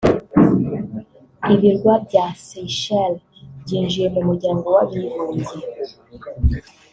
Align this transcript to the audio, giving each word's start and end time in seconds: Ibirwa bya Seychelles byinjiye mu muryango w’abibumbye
Ibirwa 1.53 1.93
bya 2.05 2.25
Seychelles 2.45 3.23
byinjiye 3.63 4.07
mu 4.15 4.21
muryango 4.27 4.65
w’abibumbye 4.75 5.55